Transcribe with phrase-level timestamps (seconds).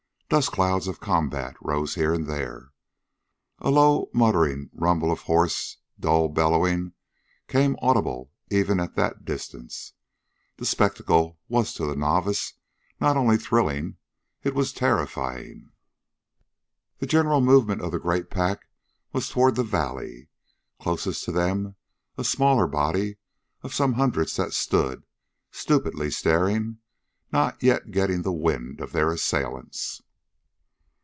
[0.31, 2.69] Dust clouds of combat rose here and there.
[3.59, 6.93] A low muttering rumble of hoarse dull bellowing
[7.49, 9.91] came audible even at that distance.
[10.55, 12.53] The spectacle was to the novice
[12.97, 13.97] not only thrilling
[14.41, 15.73] it was terrifying.
[16.99, 18.67] The general movement of the great pack
[19.11, 20.29] was toward the valley;
[20.79, 21.75] closest to them
[22.17, 23.17] a smaller body
[23.63, 25.03] of some hundreds that stood,
[25.51, 26.77] stupidly staring,
[27.33, 30.01] not yet getting the wind of their assailants.